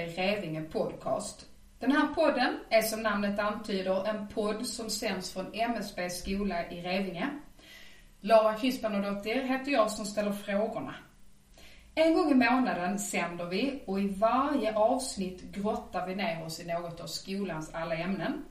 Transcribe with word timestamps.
avsnittet 0.00 0.06
Revinge 0.06 0.62
Podcast. 0.62 1.46
Den 1.78 1.92
här 1.92 2.06
podden 2.06 2.58
är 2.70 2.82
som 2.82 3.02
namnet 3.02 3.38
antyder 3.38 4.08
en 4.08 4.28
podd 4.28 4.66
som 4.66 4.90
sänds 4.90 5.32
från 5.32 5.54
MSB 5.54 6.10
skola 6.10 6.70
i 6.70 6.82
Revinge. 6.82 7.28
Lara 8.20 8.54
Krispanodottir 8.54 9.42
heter 9.42 9.72
jag 9.72 9.90
som 9.90 10.04
ställer 10.04 10.32
frågorna. 10.32 10.94
En 11.94 12.14
gång 12.14 12.30
i 12.30 12.34
månaden 12.34 12.98
sänder 12.98 13.44
vi 13.44 13.82
och 13.86 14.00
i 14.00 14.08
varje 14.08 14.74
avsnitt 14.74 15.42
grottar 15.42 16.06
vi 16.06 16.14
ner 16.14 16.44
oss 16.44 16.60
i 16.60 16.66
något 16.66 17.00
av 17.00 17.06
skolans 17.06 17.70
alla 17.74 17.94
ämnen. 17.94 18.44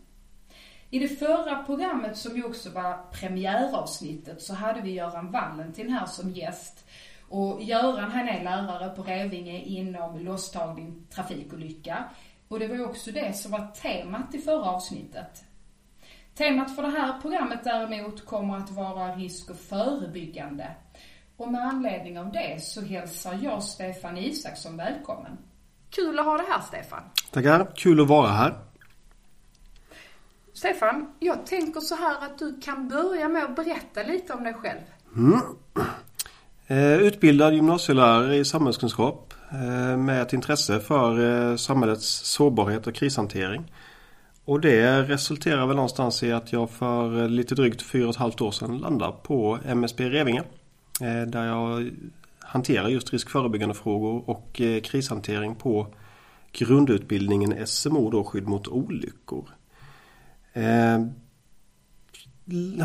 I 0.89 0.99
det 0.99 1.07
förra 1.07 1.63
programmet 1.63 2.17
som 2.17 2.35
ju 2.35 2.43
också 2.43 2.69
var 2.69 3.11
premiäravsnittet 3.11 4.41
så 4.41 4.53
hade 4.53 4.81
vi 4.81 4.91
Göran 4.91 5.31
Valentin 5.31 5.89
här 5.89 6.05
som 6.05 6.29
gäst. 6.29 6.85
Och 7.29 7.63
Göran 7.63 8.11
han 8.11 8.27
är 8.27 8.43
lärare 8.43 8.89
på 8.89 9.03
Revinge 9.03 9.61
inom 9.61 10.19
losstagning 10.19 11.07
trafikolycka. 11.09 12.03
Och 12.47 12.59
det 12.59 12.67
var 12.67 12.75
ju 12.75 12.85
också 12.85 13.11
det 13.11 13.37
som 13.37 13.51
var 13.51 13.67
temat 13.67 14.35
i 14.35 14.39
förra 14.39 14.71
avsnittet. 14.71 15.43
Temat 16.35 16.75
för 16.75 16.83
det 16.83 16.89
här 16.89 17.21
programmet 17.21 17.63
däremot 17.63 18.25
kommer 18.25 18.57
att 18.57 18.71
vara 18.71 19.15
risk 19.15 19.49
och 19.49 19.59
förebyggande. 19.59 20.75
Och 21.37 21.51
med 21.51 21.61
anledning 21.61 22.19
av 22.19 22.31
det 22.31 22.63
så 22.63 22.81
hälsar 22.81 23.39
jag 23.41 23.63
Stefan 23.63 24.17
Isaksson 24.17 24.77
välkommen. 24.77 25.37
Kul 25.89 26.19
att 26.19 26.25
ha 26.25 26.37
dig 26.37 26.45
här 26.49 26.61
Stefan. 26.61 27.03
Tackar, 27.31 27.71
kul 27.75 28.01
att 28.01 28.07
vara 28.07 28.27
här. 28.27 28.59
Stefan, 30.53 31.13
jag 31.19 31.45
tänker 31.45 31.79
så 31.79 31.95
här 31.95 32.25
att 32.25 32.37
du 32.37 32.61
kan 32.61 32.87
börja 32.87 33.27
med 33.27 33.43
att 33.43 33.55
berätta 33.55 34.03
lite 34.03 34.33
om 34.33 34.43
dig 34.43 34.53
själv. 34.53 34.81
Mm. 35.15 35.41
Eh, 36.71 36.93
utbildad 36.93 37.53
gymnasielärare 37.53 38.35
i 38.35 38.45
samhällskunskap 38.45 39.33
eh, 39.51 39.97
med 39.97 40.21
ett 40.21 40.33
intresse 40.33 40.79
för 40.79 41.19
eh, 41.51 41.55
samhällets 41.55 42.07
sårbarhet 42.07 42.87
och 42.87 42.95
krishantering. 42.95 43.71
Och 44.45 44.61
det 44.61 45.03
resulterar 45.03 45.67
väl 45.67 45.75
någonstans 45.75 46.23
i 46.23 46.31
att 46.31 46.53
jag 46.53 46.69
för 46.69 47.29
lite 47.29 47.55
drygt 47.55 47.81
fyra 47.81 48.03
och 48.03 48.09
ett 48.09 48.15
halvt 48.19 48.41
år 48.41 48.51
sedan 48.51 48.77
landade 48.77 49.13
på 49.23 49.59
MSB 49.65 50.09
Revinge. 50.09 50.43
Där 51.27 51.45
jag 51.45 51.91
hanterar 52.39 52.87
just 52.87 53.13
riskförebyggande 53.13 53.75
frågor 53.75 54.29
och 54.29 54.61
krishantering 54.83 55.55
på 55.55 55.87
grundutbildningen 56.51 57.67
SMO, 57.67 58.09
då 58.11 58.23
skydd 58.23 58.47
mot 58.47 58.67
olyckor. 58.67 59.49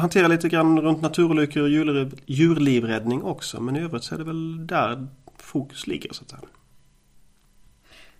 Hanterar 0.04 0.28
lite 0.28 0.48
grann 0.48 0.80
runt 0.80 1.02
naturolyckor 1.02 1.62
och 1.62 1.68
djur, 1.68 2.12
djurlivräddning 2.26 3.22
också. 3.22 3.60
Men 3.60 3.76
i 3.76 3.80
övrigt 3.80 4.04
så 4.04 4.14
är 4.14 4.18
det 4.18 4.24
väl 4.24 4.66
där 4.66 5.06
fokus 5.36 5.86
ligger 5.86 6.12
så 6.12 6.22
att 6.22 6.30
säga. 6.30 6.42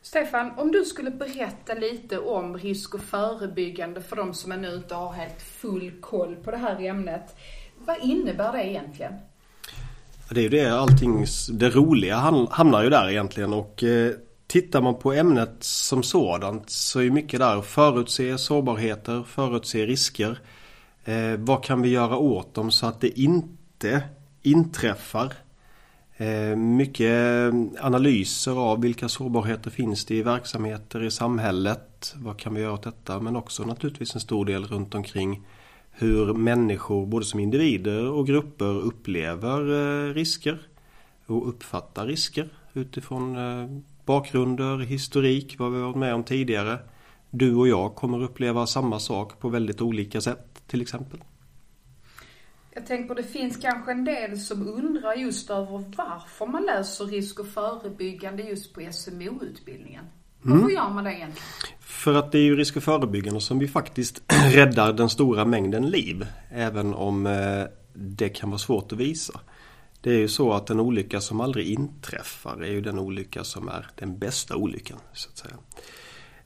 Stefan, 0.02 0.50
om 0.56 0.72
du 0.72 0.84
skulle 0.84 1.10
berätta 1.10 1.74
lite 1.74 2.18
om 2.18 2.58
risk 2.58 2.94
och 2.94 3.00
förebyggande 3.00 4.02
för 4.02 4.16
de 4.16 4.34
som 4.34 4.52
ännu 4.52 4.74
inte 4.74 4.94
har 4.94 5.12
helt 5.12 5.42
full 5.42 5.92
koll 6.00 6.36
på 6.36 6.50
det 6.50 6.56
här 6.56 6.80
ämnet. 6.80 7.36
Vad 7.78 7.96
innebär 8.02 8.52
det 8.52 8.64
egentligen? 8.64 9.12
Det 10.30 10.40
är 10.40 10.42
ju 10.42 10.48
det 10.48 10.68
allting, 10.68 11.24
det 11.52 11.70
roliga 11.70 12.16
hamnar 12.50 12.82
ju 12.82 12.90
där 12.90 13.10
egentligen 13.10 13.52
och 13.52 13.84
eh, 13.84 14.12
Tittar 14.46 14.82
man 14.82 14.94
på 14.94 15.12
ämnet 15.12 15.56
som 15.60 16.02
sådant 16.02 16.70
så 16.70 17.00
är 17.00 17.10
mycket 17.10 17.40
där 17.40 17.62
förutse 17.62 18.38
sårbarheter, 18.38 19.24
förutse 19.28 19.86
risker. 19.86 20.38
Eh, 21.04 21.36
vad 21.38 21.64
kan 21.64 21.82
vi 21.82 21.88
göra 21.88 22.16
åt 22.16 22.54
dem 22.54 22.70
så 22.70 22.86
att 22.86 23.00
det 23.00 23.20
inte 23.20 24.02
inträffar? 24.42 25.32
Eh, 26.16 26.56
mycket 26.56 27.54
analyser 27.80 28.52
av 28.52 28.80
vilka 28.80 29.08
sårbarheter 29.08 29.70
finns 29.70 30.04
det 30.04 30.14
i 30.14 30.22
verksamheter 30.22 31.04
i 31.04 31.10
samhället. 31.10 32.14
Vad 32.16 32.38
kan 32.38 32.54
vi 32.54 32.60
göra 32.60 32.72
åt 32.72 32.82
detta? 32.82 33.20
Men 33.20 33.36
också 33.36 33.64
naturligtvis 33.64 34.14
en 34.14 34.20
stor 34.20 34.44
del 34.44 34.64
runt 34.64 34.94
omkring 34.94 35.42
hur 35.90 36.34
människor 36.34 37.06
både 37.06 37.24
som 37.24 37.40
individer 37.40 38.10
och 38.10 38.26
grupper 38.26 38.80
upplever 38.80 39.60
eh, 39.60 40.14
risker 40.14 40.58
och 41.26 41.48
uppfattar 41.48 42.06
risker 42.06 42.48
utifrån 42.72 43.36
eh, 43.36 43.78
bakgrunder, 44.04 44.78
historik, 44.78 45.58
vad 45.58 45.72
vi 45.72 45.80
varit 45.80 45.96
med 45.96 46.14
om 46.14 46.24
tidigare. 46.24 46.78
Du 47.30 47.54
och 47.54 47.68
jag 47.68 47.94
kommer 47.94 48.22
uppleva 48.22 48.66
samma 48.66 49.00
sak 49.00 49.40
på 49.40 49.48
väldigt 49.48 49.80
olika 49.80 50.20
sätt 50.20 50.53
till 50.66 50.82
exempel. 50.82 51.20
Jag 52.74 52.86
tänker 52.86 53.14
det 53.14 53.22
finns 53.22 53.56
kanske 53.56 53.92
en 53.92 54.04
del 54.04 54.40
som 54.40 54.68
undrar 54.68 55.14
just 55.14 55.50
över 55.50 55.84
varför 55.96 56.46
man 56.46 56.66
läser 56.66 57.04
risk 57.04 57.40
och 57.40 57.46
förebyggande 57.46 58.42
just 58.42 58.74
på 58.74 58.88
SMO-utbildningen. 58.92 60.04
Varför 60.42 60.62
mm. 60.62 60.74
gör 60.74 60.90
man 60.90 61.04
det 61.04 61.10
egentligen? 61.10 61.48
För 61.80 62.14
att 62.14 62.32
det 62.32 62.38
är 62.38 62.42
ju 62.42 62.56
risk 62.56 62.76
och 62.76 62.82
förebyggande 62.82 63.40
som 63.40 63.58
vi 63.58 63.68
faktiskt 63.68 64.22
räddar 64.54 64.92
den 64.92 65.08
stora 65.08 65.44
mängden 65.44 65.86
liv. 65.86 66.26
Även 66.50 66.94
om 66.94 67.26
eh, 67.26 67.64
det 67.92 68.28
kan 68.28 68.50
vara 68.50 68.58
svårt 68.58 68.92
att 68.92 68.98
visa. 68.98 69.40
Det 70.00 70.10
är 70.10 70.18
ju 70.18 70.28
så 70.28 70.52
att 70.52 70.70
en 70.70 70.80
olycka 70.80 71.20
som 71.20 71.40
aldrig 71.40 71.66
inträffar 71.66 72.62
är 72.62 72.70
ju 72.70 72.80
den 72.80 72.98
olycka 72.98 73.44
som 73.44 73.68
är 73.68 73.86
den 73.94 74.18
bästa 74.18 74.56
olyckan. 74.56 74.98
Så 75.12 75.28
att 75.28 75.38
säga. 75.38 75.54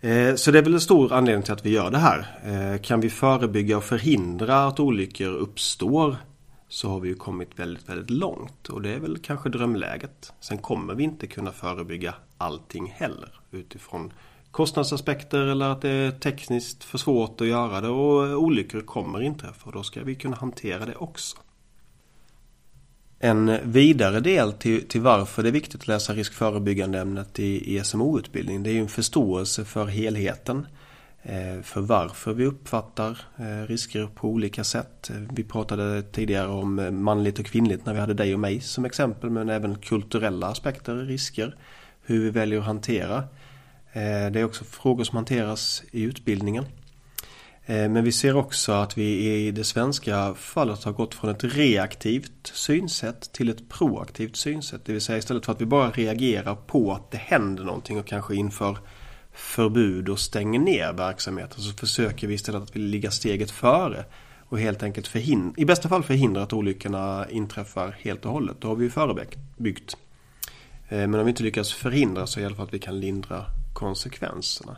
Eh, 0.01 0.35
så 0.35 0.51
det 0.51 0.59
är 0.59 0.63
väl 0.63 0.75
en 0.75 0.81
stor 0.81 1.13
anledning 1.13 1.43
till 1.43 1.53
att 1.53 1.67
vi 1.67 1.71
gör 1.71 1.91
det 1.91 1.99
här. 1.99 2.39
Eh, 2.45 2.81
kan 2.81 3.01
vi 3.01 3.11
förebygga 3.11 3.77
och 3.77 3.85
förhindra 3.85 4.67
att 4.67 4.81
olyckor 4.81 5.29
uppstår 5.29 6.17
så 6.69 6.89
har 6.89 7.01
vi 7.01 7.09
ju 7.09 7.15
kommit 7.15 7.59
väldigt, 7.59 7.89
väldigt 7.89 8.11
långt 8.11 8.69
och 8.69 8.83
det 8.83 8.95
är 8.95 8.99
väl 8.99 9.19
kanske 9.19 9.49
drömläget. 9.49 10.33
Sen 10.41 10.59
kommer 10.59 10.95
vi 10.95 11.05
inte 11.05 11.27
kunna 11.27 11.53
förebygga 11.53 12.15
allting 12.39 12.95
heller 12.97 13.41
utifrån 13.51 14.13
kostnadsaspekter 14.51 15.41
eller 15.41 15.69
att 15.69 15.83
det 15.83 15.91
är 15.91 16.11
tekniskt 16.11 16.85
för 16.85 16.99
svårt 16.99 17.41
att 17.41 17.47
göra 17.47 17.81
det 17.81 17.89
och 17.89 18.43
olyckor 18.43 18.81
kommer 18.81 19.21
inträffa 19.21 19.67
och 19.67 19.73
då 19.73 19.83
ska 19.83 20.05
vi 20.05 20.15
kunna 20.15 20.37
hantera 20.37 20.87
det 20.87 20.95
också. 20.95 21.37
En 23.21 23.59
vidare 23.73 24.21
del 24.21 24.53
till, 24.53 24.89
till 24.89 25.01
varför 25.01 25.43
det 25.43 25.49
är 25.49 25.53
viktigt 25.53 25.81
att 25.81 25.89
läsa 25.89 26.13
riskförebyggande 26.13 26.99
ämnet 26.99 27.39
i, 27.39 27.77
i 27.77 27.85
SMO-utbildning 27.85 28.63
det 28.63 28.71
är 28.71 28.75
ju 28.75 28.81
en 28.81 28.89
förståelse 28.89 29.65
för 29.65 29.87
helheten. 29.87 30.67
Eh, 31.23 31.63
för 31.63 31.81
varför 31.81 32.33
vi 32.33 32.47
uppfattar 32.47 33.21
eh, 33.37 33.69
risker 33.69 34.09
på 34.15 34.29
olika 34.29 34.65
sätt. 34.65 35.11
Vi 35.33 35.45
pratade 35.45 36.03
tidigare 36.03 36.49
om 36.49 36.79
eh, 36.79 36.91
manligt 36.91 37.39
och 37.39 37.47
kvinnligt 37.47 37.87
när 37.87 37.95
vi 37.95 38.01
hade 38.01 38.15
dig 38.15 38.35
och 38.35 38.41
mig 38.41 38.61
som 38.61 38.85
exempel 38.85 39.31
men 39.31 39.49
även 39.49 39.79
kulturella 39.79 40.47
aspekter, 40.47 40.95
risker. 40.95 41.57
Hur 42.03 42.23
vi 42.23 42.31
väljer 42.31 42.59
att 42.59 42.65
hantera. 42.65 43.25
Det 43.93 44.41
är 44.41 44.45
också 44.45 44.65
frågor 44.65 45.05
som 45.05 45.17
hanteras 45.17 45.83
i 45.91 46.03
utbildningen. 46.03 46.65
Eh, 47.69 47.89
men 47.89 48.05
vi 48.05 48.13
ser 48.13 48.37
också 48.37 48.73
att 48.73 48.99
vi 48.99 49.37
i 49.47 49.51
det 49.51 49.65
svenska 49.65 50.35
fallet 50.35 50.85
har 50.85 50.93
gått 50.93 51.15
från 51.15 51.31
ett 51.31 51.45
reaktivt 51.45 52.47
synsätt 52.55 53.33
till 53.33 53.49
ett 53.49 53.69
proaktivt 53.69 54.37
synsätt. 54.37 54.85
Det 54.85 54.93
vill 54.93 55.01
säga 55.01 55.19
istället 55.19 55.45
för 55.45 55.53
att 55.53 55.61
vi 55.61 55.67
bara 55.67 55.91
reagerar 55.91 56.55
på 56.55 56.93
att 56.93 57.11
det 57.11 57.19
händer 57.19 57.65
någonting 57.65 57.99
och 57.99 58.07
kanske 58.07 58.35
inför 58.35 58.79
förbud 59.33 60.09
och 60.09 60.19
stänger 60.19 60.61
ner 60.61 60.93
verksamheten 60.93 61.61
så 61.61 61.73
försöker 61.73 62.27
vi 62.27 62.35
istället 62.35 62.63
att 62.63 62.77
vi 62.77 62.81
ligga 62.81 63.11
steget 63.11 63.51
före 63.51 64.05
och 64.41 64.61
helt 64.61 64.83
enkelt 64.83 65.07
förhindra, 65.07 65.55
i 65.57 65.65
bästa 65.65 65.89
fall 65.89 66.03
förhindra 66.03 66.43
att 66.43 66.53
olyckorna 66.53 67.27
inträffar 67.31 67.97
helt 68.01 68.25
och 68.25 68.33
hållet. 68.33 68.57
Då 68.61 68.69
har 68.69 68.77
vi 68.77 68.85
ju 68.85 68.91
förebyggt. 68.91 69.97
Eh, 70.89 70.99
men 70.99 71.15
om 71.15 71.25
vi 71.25 71.31
inte 71.31 71.43
lyckas 71.43 71.73
förhindra 71.73 72.27
så 72.27 72.41
i 72.41 72.45
alla 72.45 72.57
fall 72.57 72.67
att 72.67 72.75
vi 72.75 72.79
kan 72.79 73.01
lindra 73.01 73.45
konsekvenserna. 73.73 74.77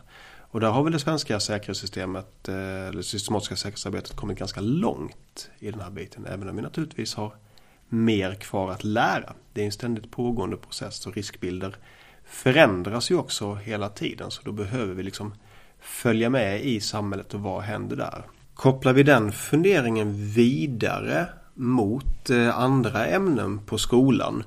Och 0.51 0.59
där 0.59 0.71
har 0.71 0.83
väl 0.83 0.93
det 0.93 0.99
svenska 0.99 1.39
säkerhetssystemet, 1.39 2.49
eh, 2.49 2.87
eller 2.87 3.01
systematiska 3.01 3.55
säkerhetsarbetet 3.55 4.15
kommit 4.15 4.39
ganska 4.39 4.61
långt 4.61 5.49
i 5.59 5.71
den 5.71 5.79
här 5.79 5.89
biten. 5.89 6.25
Även 6.25 6.49
om 6.49 6.55
vi 6.55 6.61
naturligtvis 6.61 7.15
har 7.15 7.33
mer 7.89 8.35
kvar 8.35 8.71
att 8.71 8.83
lära. 8.83 9.33
Det 9.53 9.61
är 9.61 9.65
en 9.65 9.71
ständigt 9.71 10.11
pågående 10.11 10.57
process 10.57 11.07
och 11.07 11.15
riskbilder 11.15 11.75
förändras 12.25 13.11
ju 13.11 13.15
också 13.15 13.53
hela 13.53 13.89
tiden. 13.89 14.31
Så 14.31 14.41
då 14.45 14.51
behöver 14.51 14.93
vi 14.93 15.03
liksom 15.03 15.33
följa 15.79 16.29
med 16.29 16.65
i 16.65 16.81
samhället 16.81 17.33
och 17.33 17.39
vad 17.39 17.61
händer 17.61 17.95
där. 17.95 18.23
Kopplar 18.53 18.93
vi 18.93 19.03
den 19.03 19.31
funderingen 19.31 20.33
vidare 20.33 21.27
mot 21.53 22.29
eh, 22.29 22.59
andra 22.59 23.05
ämnen 23.05 23.59
på 23.65 23.77
skolan 23.77 24.43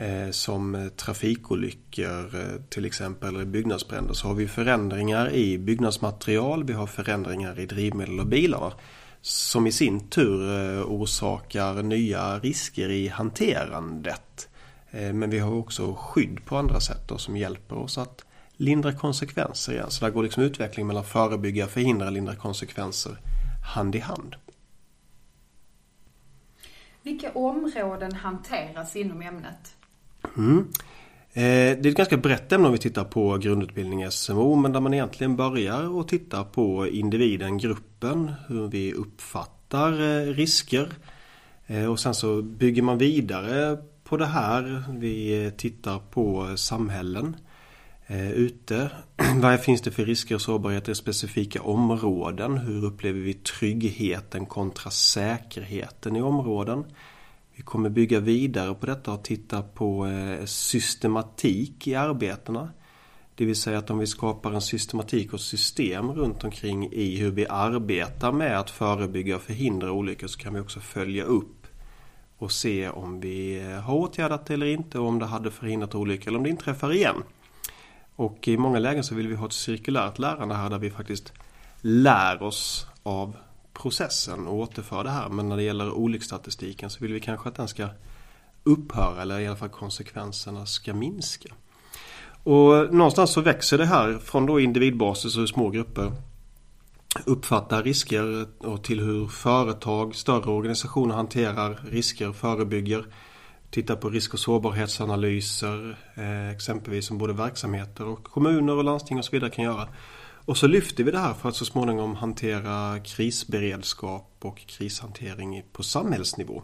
Eh, 0.00 0.30
som 0.30 0.90
trafikolyckor 0.96 2.34
eh, 2.34 2.60
till 2.68 2.84
exempel 2.84 3.34
eller 3.34 3.44
byggnadsbränder 3.44 4.14
så 4.14 4.28
har 4.28 4.34
vi 4.34 4.48
förändringar 4.48 5.30
i 5.32 5.58
byggnadsmaterial, 5.58 6.64
vi 6.64 6.72
har 6.72 6.86
förändringar 6.86 7.60
i 7.60 7.66
drivmedel 7.66 8.20
och 8.20 8.26
bilar 8.26 8.74
som 9.20 9.66
i 9.66 9.72
sin 9.72 10.08
tur 10.08 10.42
eh, 10.42 10.82
orsakar 10.82 11.82
nya 11.82 12.38
risker 12.38 12.90
i 12.90 13.08
hanterandet. 13.08 14.48
Men 14.90 15.30
vi 15.30 15.38
har 15.38 15.54
också 15.54 15.94
skydd 15.94 16.44
på 16.44 16.56
andra 16.56 16.80
sätt 16.80 17.08
då, 17.08 17.18
som 17.18 17.36
hjälper 17.36 17.78
oss 17.78 17.98
att 17.98 18.24
lindra 18.56 18.92
konsekvenser 18.92 19.72
igen. 19.72 19.90
Så 19.90 20.04
där 20.04 20.12
går 20.12 20.22
liksom 20.22 20.42
utvecklingen 20.42 20.86
mellan 20.86 21.04
förebygga, 21.04 21.66
förhindra, 21.66 22.10
lindra 22.10 22.34
konsekvenser 22.36 23.18
hand 23.74 23.94
i 23.94 23.98
hand. 23.98 24.36
Vilka 27.02 27.32
områden 27.32 28.12
hanteras 28.12 28.96
inom 28.96 29.22
ämnet? 29.22 29.77
Mm. 30.38 30.58
Eh, 31.32 31.78
det 31.78 31.84
är 31.84 31.86
ett 31.86 31.96
ganska 31.96 32.16
brett 32.16 32.52
ämne 32.52 32.66
om 32.66 32.72
vi 32.72 32.78
tittar 32.78 33.04
på 33.04 33.36
grundutbildning 33.36 34.10
SMO 34.10 34.56
men 34.56 34.72
där 34.72 34.80
man 34.80 34.94
egentligen 34.94 35.36
börjar 35.36 35.88
och 35.88 36.08
tittar 36.08 36.44
på 36.44 36.88
individen, 36.88 37.58
gruppen, 37.58 38.32
hur 38.48 38.68
vi 38.68 38.92
uppfattar 38.92 39.92
eh, 39.92 40.32
risker. 40.32 40.88
Eh, 41.66 41.84
och 41.84 42.00
sen 42.00 42.14
så 42.14 42.42
bygger 42.42 42.82
man 42.82 42.98
vidare 42.98 43.78
på 44.04 44.16
det 44.16 44.26
här. 44.26 44.84
Vi 44.98 45.44
eh, 45.44 45.50
tittar 45.50 45.98
på 45.98 46.56
samhällen 46.56 47.36
eh, 48.06 48.30
ute. 48.30 48.90
Vad 49.34 49.60
finns 49.60 49.82
det 49.82 49.90
för 49.90 50.04
risker 50.04 50.34
och 50.34 50.42
sårbarheter 50.42 50.92
i 50.92 50.94
specifika 50.94 51.62
områden? 51.62 52.58
Hur 52.58 52.84
upplever 52.84 53.20
vi 53.20 53.34
tryggheten 53.34 54.46
kontra 54.46 54.90
säkerheten 54.90 56.16
i 56.16 56.22
områden? 56.22 56.84
Vi 57.58 57.64
kommer 57.64 57.90
bygga 57.90 58.20
vidare 58.20 58.74
på 58.74 58.86
detta 58.86 59.12
och 59.12 59.24
titta 59.24 59.62
på 59.62 60.06
eh, 60.06 60.44
systematik 60.44 61.86
i 61.86 61.94
arbetena. 61.94 62.70
Det 63.34 63.44
vill 63.44 63.56
säga 63.56 63.78
att 63.78 63.90
om 63.90 63.98
vi 63.98 64.06
skapar 64.06 64.52
en 64.52 64.60
systematik 64.60 65.32
och 65.32 65.40
system 65.40 66.12
runt 66.12 66.44
omkring 66.44 66.92
i 66.92 67.16
hur 67.16 67.30
vi 67.30 67.46
arbetar 67.46 68.32
med 68.32 68.58
att 68.58 68.70
förebygga 68.70 69.36
och 69.36 69.42
förhindra 69.42 69.92
olyckor 69.92 70.26
så 70.26 70.38
kan 70.38 70.54
vi 70.54 70.60
också 70.60 70.80
följa 70.80 71.24
upp 71.24 71.66
och 72.36 72.52
se 72.52 72.88
om 72.88 73.20
vi 73.20 73.60
eh, 73.60 73.80
har 73.80 73.94
åtgärdat 73.94 74.46
det 74.46 74.54
eller 74.54 74.66
inte 74.66 74.98
och 74.98 75.06
om 75.08 75.18
det 75.18 75.26
hade 75.26 75.50
förhindrat 75.50 75.94
olyckor 75.94 76.28
eller 76.28 76.38
om 76.38 76.44
det 76.44 76.50
inträffar 76.50 76.92
igen. 76.92 77.22
Och 78.16 78.48
i 78.48 78.56
många 78.56 78.78
lägen 78.78 79.04
så 79.04 79.14
vill 79.14 79.28
vi 79.28 79.34
ha 79.34 79.46
ett 79.46 79.52
cirkulärt 79.52 80.18
lärande 80.18 80.54
här 80.54 80.70
där 80.70 80.78
vi 80.78 80.90
faktiskt 80.90 81.32
lär 81.80 82.42
oss 82.42 82.86
av 83.02 83.36
processen 83.82 84.46
och 84.46 84.54
återföra 84.54 85.02
det 85.02 85.10
här. 85.10 85.28
Men 85.28 85.48
när 85.48 85.56
det 85.56 85.62
gäller 85.62 85.92
olycksstatistiken 85.92 86.90
så 86.90 86.98
vill 87.00 87.12
vi 87.12 87.20
kanske 87.20 87.48
att 87.48 87.54
den 87.54 87.68
ska 87.68 87.88
upphöra 88.64 89.22
eller 89.22 89.38
i 89.40 89.46
alla 89.46 89.56
fall 89.56 89.68
konsekvenserna 89.68 90.66
ska 90.66 90.94
minska. 90.94 91.48
Och 92.42 92.94
någonstans 92.94 93.32
så 93.32 93.40
växer 93.40 93.78
det 93.78 93.86
här 93.86 94.18
från 94.18 94.46
då 94.46 94.60
individbasis 94.60 95.36
och 95.36 95.40
hur 95.40 95.46
små 95.46 95.70
grupper 95.70 96.12
uppfattar 97.26 97.82
risker 97.82 98.46
och 98.58 98.84
till 98.84 99.00
hur 99.00 99.26
företag, 99.26 100.14
större 100.14 100.50
organisationer 100.50 101.14
hanterar 101.14 101.80
risker, 101.90 102.32
förebygger. 102.32 103.06
Tittar 103.70 103.96
på 103.96 104.10
risk 104.10 104.34
och 104.34 104.40
sårbarhetsanalyser 104.40 105.98
eh, 106.14 106.50
exempelvis 106.50 107.06
som 107.06 107.18
både 107.18 107.32
verksamheter 107.32 108.06
och 108.06 108.24
kommuner 108.24 108.76
och 108.76 108.84
landsting 108.84 109.18
och 109.18 109.24
så 109.24 109.30
vidare 109.30 109.50
kan 109.50 109.64
göra. 109.64 109.88
Och 110.48 110.56
så 110.56 110.66
lyfter 110.66 111.04
vi 111.04 111.10
det 111.10 111.18
här 111.18 111.34
för 111.34 111.48
att 111.48 111.56
så 111.56 111.64
småningom 111.64 112.14
hantera 112.14 112.98
krisberedskap 113.00 114.36
och 114.40 114.58
krishantering 114.58 115.62
på 115.72 115.82
samhällsnivå. 115.82 116.62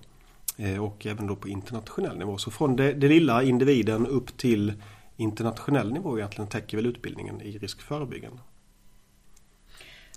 Eh, 0.56 0.84
och 0.84 1.06
även 1.06 1.26
då 1.26 1.36
på 1.36 1.48
internationell 1.48 2.18
nivå. 2.18 2.38
Så 2.38 2.50
från 2.50 2.76
det, 2.76 2.92
det 2.92 3.08
lilla 3.08 3.42
individen 3.42 4.06
upp 4.06 4.36
till 4.36 4.72
internationell 5.16 5.92
nivå 5.92 6.18
egentligen 6.18 6.48
täcker 6.48 6.76
väl 6.76 6.86
utbildningen 6.86 7.40
i 7.40 7.58
riskförebyggande. 7.58 8.38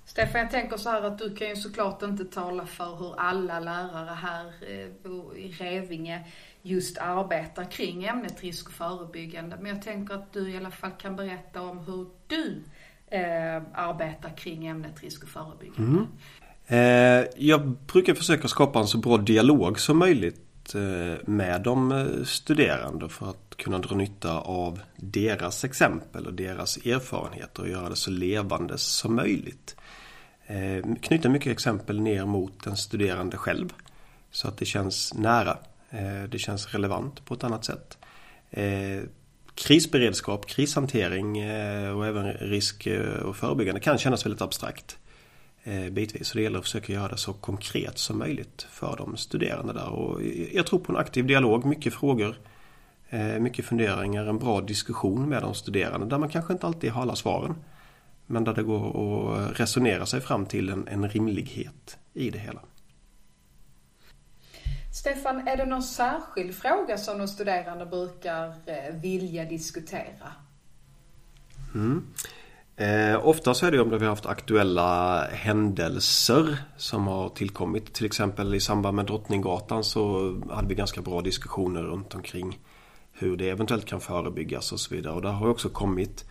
Stefan, 0.06 0.42
jag 0.42 0.52
tänker 0.52 0.78
så 0.78 0.90
här 0.90 1.02
att 1.02 1.20
du 1.20 1.36
kan 1.36 1.50
ju 1.50 1.56
såklart 1.56 2.02
inte 2.02 2.26
tala 2.26 2.66
för 2.66 2.96
hur 2.96 3.20
alla 3.20 3.60
lärare 3.60 4.16
här 4.16 4.46
eh, 4.62 5.44
i 5.44 5.52
Revinge 5.52 6.24
just 6.62 6.98
arbetar 6.98 7.72
kring 7.72 8.04
ämnet 8.04 8.44
risk 8.44 8.68
och 8.68 8.74
förebyggande. 8.74 9.58
Men 9.62 9.72
jag 9.72 9.82
tänker 9.82 10.14
att 10.14 10.34
du 10.34 10.52
i 10.52 10.58
alla 10.58 10.72
fall 10.72 10.92
kan 10.92 11.16
berätta 11.16 11.62
om 11.62 11.80
hur 11.80 12.08
du 12.28 12.64
eh, 13.12 13.62
arbeta 13.74 14.30
kring 14.30 14.68
ämnet 14.68 15.04
risk 15.04 15.24
och 15.24 15.30
förebyggande. 15.30 15.82
Mm. 15.92 16.08
Eh, 16.68 17.28
jag 17.38 17.68
brukar 17.68 18.14
försöka 18.14 18.48
skapa 18.48 18.80
en 18.80 18.88
så 18.88 18.98
bra 18.98 19.18
dialog 19.18 19.80
som 19.80 19.98
möjligt 19.98 20.76
eh, 20.76 21.28
med 21.28 21.62
de 21.62 21.92
eh, 21.92 22.24
studerande 22.24 23.10
för 23.10 23.30
att 23.30 23.58
kunna 23.58 23.80
dra 23.80 23.96
nytta 23.96 24.40
av 24.40 24.80
deras 24.96 25.64
exempel 25.64 26.26
och 26.26 26.34
deras 26.34 26.78
erfarenheter 26.78 27.62
och 27.62 27.70
göra 27.70 27.90
det 27.90 27.96
så 27.96 28.12
levande 28.12 28.78
som 28.78 29.16
möjligt. 29.16 29.76
Eh, 30.46 30.96
knyta 31.02 31.30
mycket 31.30 31.52
exempel 31.52 32.02
ner 32.02 32.26
mot 32.26 32.64
den 32.64 32.78
studerande 32.78 33.38
själv 33.38 33.74
så 34.32 34.48
att 34.48 34.58
det 34.58 34.66
känns 34.66 35.14
nära. 35.14 35.58
Eh, 35.90 36.24
det 36.30 36.40
känns 36.40 36.74
relevant 36.74 37.26
på 37.26 37.34
ett 37.34 37.44
annat 37.44 37.66
sätt 37.66 37.98
eh, 38.50 39.02
krisberedskap, 39.58 40.46
krishantering 40.46 41.38
eh, 41.38 41.98
och 41.98 42.08
även 42.08 42.34
risk 42.34 42.88
eh, 42.88 43.20
och 43.20 43.36
förebyggande 43.36 43.82
kan 43.82 43.98
kännas 43.98 44.26
väldigt 44.26 44.42
abstrakt 44.42 44.98
eh, 45.64 45.90
bitvis. 45.90 46.28
Så 46.28 46.38
det 46.38 46.44
gäller 46.44 46.60
att 46.60 46.66
försöka 46.66 46.94
göra 46.94 47.08
det 47.08 47.18
så 47.18 47.34
konkret 47.34 47.98
som 47.98 48.18
möjligt 48.18 48.68
för 48.72 48.96
de 48.98 49.18
studerande 49.18 49.74
där. 49.74 49.90
Och 49.90 50.22
jag 50.52 50.66
tror 50.66 50.80
på 50.80 50.92
en 50.92 50.98
aktiv 50.98 51.26
dialog, 51.26 51.66
mycket 51.66 51.94
frågor, 51.94 52.36
mycket 53.40 53.66
funderingar, 53.66 54.26
en 54.26 54.40
bra 54.40 54.62
diskussion 54.62 55.30
med 55.30 55.42
de 55.42 55.54
studerande 55.54 56.08
där 56.08 56.18
man 56.18 56.30
kanske 56.30 56.54
inte 56.54 56.68
alltid 56.68 56.92
har 56.92 57.02
alla 57.02 57.16
svaren. 57.16 57.56
Men 58.26 58.44
där 58.44 58.54
det 58.54 58.64
går 58.64 59.36
att 59.36 59.60
resonera 59.60 60.06
sig 60.06 60.22
fram 60.22 60.46
till 60.46 60.70
en, 60.70 60.88
en 60.88 61.10
rimlighet 61.10 61.98
i 62.14 62.30
det 62.30 62.40
hela. 62.40 62.60
Stefan, 65.08 65.48
är 65.48 65.58
det 65.58 65.66
någon 65.66 65.84
särskild 65.84 66.56
fråga 66.56 66.98
som 66.98 67.18
de 67.18 67.28
studerande 67.28 67.86
brukar 67.86 68.48
eh, 68.48 68.96
vilja 69.02 69.46
diskutera? 69.46 70.32
Mm. 71.76 72.08
Eh, 72.76 73.28
ofta 73.28 73.54
så 73.54 73.66
är 73.66 73.72
det 73.72 73.82
om 73.82 73.90
vi 73.90 73.98
har 73.98 74.06
haft 74.06 74.26
aktuella 74.26 75.22
händelser 75.28 76.58
som 76.78 77.08
har 77.08 77.30
tillkommit. 77.30 77.94
Till 77.94 78.06
exempel 78.06 78.56
i 78.56 78.60
samband 78.60 78.96
med 78.96 79.06
Drottninggatan 79.06 79.84
så 79.84 80.34
hade 80.52 80.68
vi 80.68 80.76
ganska 80.76 81.02
bra 81.02 81.22
diskussioner 81.22 81.84
runt 81.84 82.16
omkring 82.16 82.60
hur 83.12 83.38
det 83.38 83.50
eventuellt 83.50 83.86
kan 83.86 84.02
förebyggas 84.02 84.72
och 84.72 84.80
så 84.80 84.96
vidare. 84.96 85.14
Och 85.14 85.22
där 85.22 85.32
har 85.32 85.50
också 85.50 85.70
kommit 85.70 86.26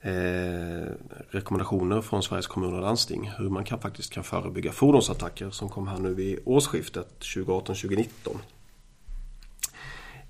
eh, 0.00 0.92
rekommendationer 1.30 2.00
från 2.00 2.22
Sveriges 2.22 2.46
kommuner 2.46 2.76
och 2.76 2.82
landsting 2.82 3.30
hur 3.38 3.48
man 3.48 3.64
kan, 3.64 3.80
faktiskt 3.80 4.12
kan 4.12 4.24
förebygga 4.24 4.72
fordonsattacker 4.72 5.50
som 5.50 5.68
kom 5.68 5.88
här 5.88 5.98
nu 5.98 6.14
vid 6.14 6.38
årsskiftet 6.44 7.08
2018-2019. 7.20 8.06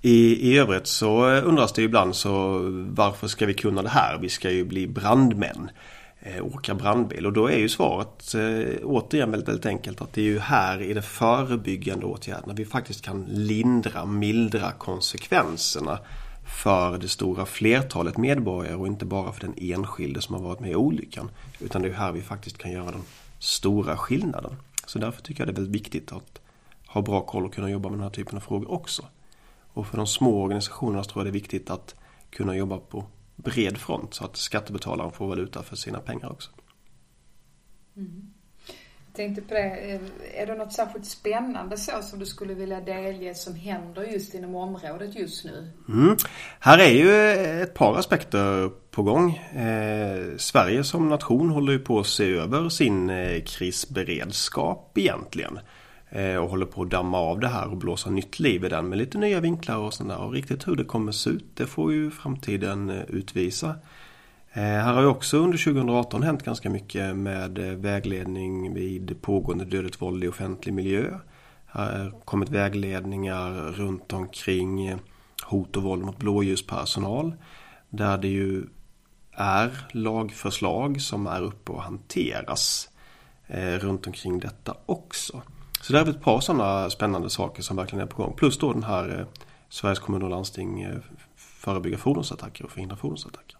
I, 0.01 0.51
I 0.51 0.57
övrigt 0.57 0.87
så 0.87 1.25
undras 1.25 1.73
det 1.73 1.81
ibland 1.81 2.15
så 2.15 2.59
varför 2.89 3.27
ska 3.27 3.45
vi 3.45 3.53
kunna 3.53 3.81
det 3.81 3.89
här? 3.89 4.17
Vi 4.17 4.29
ska 4.29 4.49
ju 4.51 4.65
bli 4.65 4.87
brandmän. 4.87 5.69
Eh, 6.23 6.45
åka 6.45 6.75
brandbil 6.75 7.25
och 7.25 7.33
då 7.33 7.47
är 7.47 7.57
ju 7.57 7.69
svaret 7.69 8.35
eh, 8.35 8.77
återigen 8.83 9.31
väldigt, 9.31 9.49
väldigt 9.49 9.65
enkelt 9.65 10.01
att 10.01 10.13
det 10.13 10.21
är 10.21 10.25
ju 10.25 10.39
här 10.39 10.81
i 10.81 10.93
de 10.93 11.01
förebyggande 11.01 12.05
åtgärderna 12.05 12.53
vi 12.53 12.65
faktiskt 12.65 13.01
kan 13.01 13.25
lindra, 13.27 14.05
mildra 14.05 14.71
konsekvenserna 14.71 15.99
för 16.51 16.97
det 16.97 17.07
stora 17.07 17.45
flertalet 17.45 18.17
medborgare 18.17 18.75
och 18.75 18.87
inte 18.87 19.05
bara 19.05 19.31
för 19.31 19.41
den 19.41 19.53
enskilde 19.57 20.21
som 20.21 20.35
har 20.35 20.41
varit 20.41 20.59
med 20.59 20.71
i 20.71 20.75
olyckan. 20.75 21.31
Utan 21.59 21.81
det 21.81 21.89
är 21.89 21.93
här 21.93 22.11
vi 22.11 22.21
faktiskt 22.21 22.57
kan 22.57 22.71
göra 22.71 22.91
den 22.91 23.03
stora 23.39 23.97
skillnaden. 23.97 24.55
Så 24.85 24.99
därför 24.99 25.21
tycker 25.21 25.41
jag 25.41 25.47
det 25.47 25.51
är 25.51 25.55
väldigt 25.55 25.75
viktigt 25.75 26.11
att 26.11 26.41
ha 26.87 27.01
bra 27.01 27.21
koll 27.21 27.45
och 27.45 27.53
kunna 27.53 27.69
jobba 27.69 27.89
med 27.89 27.97
den 27.97 28.03
här 28.03 28.09
typen 28.09 28.37
av 28.37 28.41
frågor 28.41 28.71
också. 28.71 29.05
Och 29.73 29.87
för 29.87 29.97
de 29.97 30.07
små 30.07 30.43
organisationerna 30.43 31.03
tror 31.03 31.19
jag 31.19 31.25
det 31.25 31.29
är 31.37 31.41
viktigt 31.41 31.69
att 31.69 31.95
kunna 32.29 32.55
jobba 32.55 32.77
på 32.77 33.05
bred 33.35 33.77
front 33.77 34.13
så 34.13 34.25
att 34.25 34.37
skattebetalaren 34.37 35.11
får 35.11 35.27
valuta 35.27 35.63
för 35.63 35.75
sina 35.75 35.99
pengar 35.99 36.31
också. 36.31 36.51
Mm 37.95 38.33
tänkte 39.13 39.41
på 39.41 39.53
det, 39.53 39.61
eh, 39.61 40.01
är 40.41 40.45
det 40.47 40.55
något 40.55 40.73
särskilt 40.73 41.05
spännande 41.05 41.77
så 41.77 42.01
som 42.01 42.19
du 42.19 42.25
skulle 42.25 42.53
vilja 42.53 42.81
delge 42.81 43.35
som 43.35 43.55
händer 43.55 44.03
just 44.03 44.33
inom 44.33 44.55
området 44.55 45.15
just 45.15 45.45
nu? 45.45 45.71
Mm. 45.89 46.17
Här 46.59 46.77
är 46.77 46.91
ju 46.91 47.11
eh, 47.11 47.61
ett 47.61 47.73
par 47.73 47.97
aspekter 47.97 48.71
på 48.91 49.03
gång. 49.03 49.31
Eh, 49.37 50.37
Sverige 50.37 50.83
som 50.83 51.09
nation 51.09 51.49
håller 51.49 51.73
ju 51.73 51.79
på 51.79 51.99
att 51.99 52.07
se 52.07 52.33
över 52.33 52.69
sin 52.69 53.09
eh, 53.09 53.43
krisberedskap 53.43 54.97
egentligen. 54.97 55.59
Eh, 56.09 56.35
och 56.35 56.49
håller 56.49 56.65
på 56.65 56.81
att 56.81 56.89
damma 56.89 57.17
av 57.17 57.39
det 57.39 57.47
här 57.47 57.67
och 57.67 57.77
blåsa 57.77 58.09
nytt 58.09 58.39
liv 58.39 58.65
i 58.65 58.69
den 58.69 58.89
med 58.89 58.97
lite 58.97 59.17
nya 59.17 59.39
vinklar 59.39 59.77
och 59.77 59.93
sådär. 59.93 60.17
Och 60.17 60.33
riktigt 60.33 60.67
hur 60.67 60.75
det 60.75 60.83
kommer 60.83 61.11
se 61.11 61.29
ut 61.29 61.45
det 61.53 61.65
får 61.65 61.93
ju 61.93 62.11
framtiden 62.11 62.89
eh, 62.89 63.03
utvisa. 63.07 63.75
Eh, 64.53 64.61
här 64.61 64.93
har 64.93 65.01
ju 65.01 65.07
också 65.07 65.37
under 65.37 65.57
2018 65.57 66.23
hänt 66.23 66.43
ganska 66.43 66.69
mycket 66.69 67.15
med 67.15 67.57
eh, 67.57 67.75
vägledning 67.75 68.73
vid 68.73 69.21
pågående 69.21 69.65
dödligt 69.65 70.01
våld 70.01 70.23
i 70.23 70.27
offentlig 70.27 70.73
miljö. 70.73 71.19
Här 71.65 72.03
har 72.03 72.11
kommit 72.25 72.49
vägledningar 72.49 73.51
runt 73.51 74.13
omkring 74.13 74.87
eh, 74.87 74.97
hot 75.43 75.77
och 75.77 75.83
våld 75.83 76.03
mot 76.03 76.17
blåljuspersonal. 76.17 77.33
Där 77.89 78.17
det 78.17 78.27
ju 78.27 78.63
är 79.31 79.87
lagförslag 79.91 81.01
som 81.01 81.27
är 81.27 81.41
uppe 81.41 81.71
och 81.71 81.83
hanteras 81.83 82.87
runt 83.79 84.07
omkring 84.07 84.39
detta 84.39 84.75
också. 84.85 85.41
Så 85.81 85.93
det 85.93 85.99
är 85.99 86.09
ett 86.09 86.21
par 86.21 86.39
sådana 86.39 86.89
spännande 86.89 87.29
saker 87.29 87.63
som 87.63 87.77
verkligen 87.77 88.03
är 88.03 88.09
på 88.09 88.23
gång. 88.23 88.33
Plus 88.33 88.57
då 88.57 88.73
den 88.73 88.83
här 88.83 89.25
Sveriges 89.69 89.99
kommuner 89.99 90.25
och 90.25 90.31
landsting 90.31 90.87
förebygga 91.35 91.97
fordonsattacker 91.97 92.65
och 92.65 92.71
förhindra 92.71 92.95
fordonsattacker. 92.95 93.57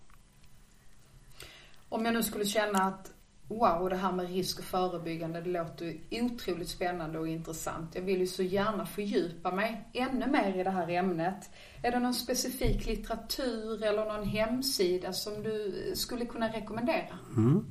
Om 1.91 2.05
jag 2.05 2.13
nu 2.13 2.24
skulle 2.24 2.45
känna 2.45 2.83
att 2.83 3.12
Wow, 3.48 3.89
det 3.89 3.95
här 3.95 4.12
med 4.12 4.29
risk 4.29 4.60
och 4.60 4.65
förebyggande, 4.65 5.41
det 5.41 5.50
låter 5.50 5.86
ju 5.86 6.24
otroligt 6.24 6.69
spännande 6.69 7.19
och 7.19 7.27
intressant. 7.27 7.91
Jag 7.93 8.01
vill 8.01 8.19
ju 8.19 8.27
så 8.27 8.43
gärna 8.43 8.86
fördjupa 8.86 9.51
mig 9.51 9.89
ännu 9.93 10.27
mer 10.27 10.60
i 10.60 10.63
det 10.63 10.69
här 10.69 10.89
ämnet. 10.89 11.50
Är 11.83 11.91
det 11.91 12.00
någon 12.00 12.13
specifik 12.13 12.88
litteratur 12.88 13.83
eller 13.83 14.05
någon 14.05 14.27
hemsida 14.27 15.13
som 15.13 15.43
du 15.43 15.74
skulle 15.95 16.25
kunna 16.25 16.48
rekommendera? 16.48 17.17
Mm. 17.38 17.65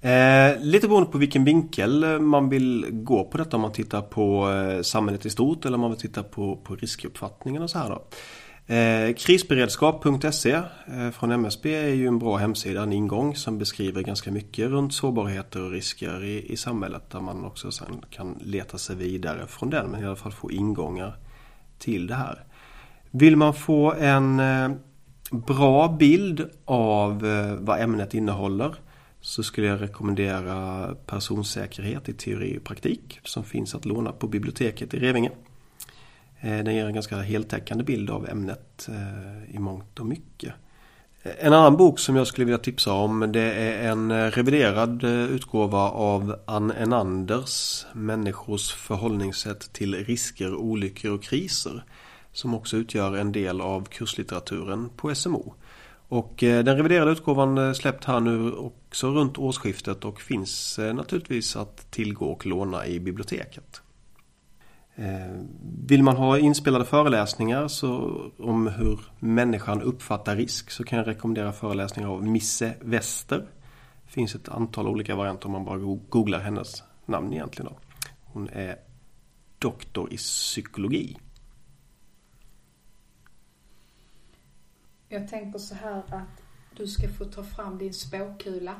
Eh, 0.00 0.60
lite 0.60 0.88
beroende 0.88 1.10
på 1.10 1.18
vilken 1.18 1.44
vinkel 1.44 2.20
man 2.20 2.48
vill 2.48 2.86
gå 2.90 3.24
på 3.24 3.38
detta 3.38 3.56
om 3.56 3.60
man 3.62 3.72
tittar 3.72 4.02
på 4.02 4.50
eh, 4.52 4.82
samhället 4.82 5.26
i 5.26 5.30
stort 5.30 5.64
eller 5.64 5.74
om 5.74 5.80
man 5.80 5.90
vill 5.90 6.00
titta 6.00 6.22
på, 6.22 6.56
på 6.56 6.76
riskuppfattningen 6.76 7.62
och 7.62 7.70
så 7.70 7.78
här 7.78 7.88
då. 7.88 8.04
Eh, 8.66 9.14
krisberedskap.se 9.14 10.52
eh, 10.52 11.10
från 11.12 11.32
MSB 11.32 11.74
är 11.74 11.94
ju 11.94 12.06
en 12.06 12.18
bra 12.18 12.36
hemsida, 12.36 12.82
en 12.82 12.92
ingång 12.92 13.36
som 13.36 13.58
beskriver 13.58 14.02
ganska 14.02 14.30
mycket 14.30 14.68
runt 14.68 14.94
sårbarheter 14.94 15.62
och 15.62 15.70
risker 15.70 16.24
i, 16.24 16.52
i 16.52 16.56
samhället 16.56 17.10
där 17.10 17.20
man 17.20 17.44
också 17.44 17.70
sen 17.70 18.04
kan 18.10 18.38
leta 18.40 18.78
sig 18.78 18.96
vidare 18.96 19.46
från 19.46 19.70
den 19.70 19.90
men 19.90 20.02
i 20.02 20.06
alla 20.06 20.16
fall 20.16 20.32
få 20.32 20.50
ingångar 20.50 21.16
till 21.78 22.06
det 22.06 22.14
här. 22.14 22.44
Vill 23.10 23.36
man 23.36 23.54
få 23.54 23.92
en 23.92 24.40
eh, 24.40 24.70
bra 25.30 25.88
bild 25.88 26.50
av 26.64 27.26
eh, 27.26 27.54
vad 27.54 27.80
ämnet 27.80 28.14
innehåller 28.14 28.74
så 29.20 29.42
skulle 29.42 29.66
jag 29.66 29.82
rekommendera 29.82 30.88
personsäkerhet 31.06 32.08
i 32.08 32.12
teori 32.12 32.58
och 32.58 32.64
praktik 32.64 33.20
som 33.24 33.44
finns 33.44 33.74
att 33.74 33.84
låna 33.84 34.12
på 34.12 34.26
biblioteket 34.26 34.94
i 34.94 34.98
Revinge. 34.98 35.30
Eh, 36.44 36.64
den 36.64 36.74
ger 36.74 36.86
en 36.86 36.94
ganska 36.94 37.16
heltäckande 37.16 37.84
bild 37.84 38.10
av 38.10 38.28
ämnet 38.28 38.88
eh, 38.88 39.54
i 39.54 39.58
mångt 39.58 40.00
och 40.00 40.06
mycket. 40.06 40.54
En 41.22 41.52
annan 41.52 41.76
bok 41.76 41.98
som 41.98 42.16
jag 42.16 42.26
skulle 42.26 42.44
vilja 42.44 42.58
tipsa 42.58 42.92
om 42.92 43.32
det 43.32 43.52
är 43.52 43.90
en 43.90 44.10
eh, 44.10 44.30
reviderad 44.30 45.04
utgåva 45.04 45.90
av 45.90 46.36
Ann 46.46 46.70
Enanders 46.70 47.86
Människors 47.92 48.72
förhållningssätt 48.72 49.72
till 49.72 49.94
risker, 49.94 50.54
olyckor 50.54 51.10
och 51.10 51.22
kriser. 51.22 51.84
Som 52.32 52.54
också 52.54 52.76
utgör 52.76 53.16
en 53.16 53.32
del 53.32 53.60
av 53.60 53.84
kurslitteraturen 53.84 54.90
på 54.96 55.14
SMO. 55.14 55.54
Och 56.08 56.34
den 56.38 56.76
reviderade 56.76 57.10
utgåvan 57.10 57.74
släppt 57.74 58.04
här 58.04 58.20
nu 58.20 58.52
också 58.52 59.10
runt 59.10 59.38
årsskiftet 59.38 60.04
och 60.04 60.20
finns 60.20 60.78
naturligtvis 60.78 61.56
att 61.56 61.90
tillgå 61.90 62.26
och 62.26 62.46
låna 62.46 62.86
i 62.86 63.00
biblioteket. 63.00 63.82
Eh, 64.96 65.40
vill 65.86 66.02
man 66.02 66.16
ha 66.16 66.38
inspelade 66.38 66.84
föreläsningar 66.84 67.68
så, 67.68 68.20
om 68.38 68.66
hur 68.66 69.00
människan 69.18 69.82
uppfattar 69.82 70.36
risk 70.36 70.70
så 70.70 70.84
kan 70.84 70.98
jag 70.98 71.08
rekommendera 71.08 71.52
föreläsningar 71.52 72.08
av 72.08 72.26
Misse 72.26 72.74
Wester. 72.80 73.38
Det 74.04 74.12
finns 74.12 74.34
ett 74.34 74.48
antal 74.48 74.88
olika 74.88 75.16
varianter 75.16 75.46
om 75.46 75.52
man 75.52 75.64
bara 75.64 75.78
googlar 76.08 76.40
hennes 76.40 76.82
namn 77.06 77.32
egentligen. 77.32 77.72
Då. 77.72 77.78
Hon 78.24 78.48
är 78.48 78.76
doktor 79.58 80.12
i 80.12 80.16
psykologi. 80.16 81.18
Jag 85.08 85.28
tänker 85.28 85.58
så 85.58 85.74
här 85.74 85.98
att 85.98 86.42
du 86.76 86.86
ska 86.86 87.08
få 87.08 87.24
ta 87.24 87.42
fram 87.42 87.78
din 87.78 87.94
spåkula. 87.94 88.74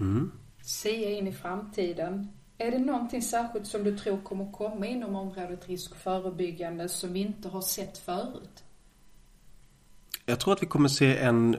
Mm. 0.00 0.32
Se 0.62 1.18
in 1.18 1.26
i 1.26 1.32
framtiden. 1.32 2.28
Är 2.64 2.70
det 2.70 2.78
någonting 2.78 3.22
särskilt 3.22 3.66
som 3.66 3.84
du 3.84 3.98
tror 3.98 4.18
kommer 4.18 4.52
komma 4.52 4.86
inom 4.86 5.16
området 5.16 5.68
riskförebyggande 5.68 6.88
som 6.88 7.12
vi 7.12 7.20
inte 7.20 7.48
har 7.48 7.60
sett 7.60 7.98
förut? 7.98 8.64
Jag 10.24 10.40
tror 10.40 10.52
att 10.52 10.62
vi 10.62 10.66
kommer 10.66 10.88
se 10.88 11.18
en 11.18 11.56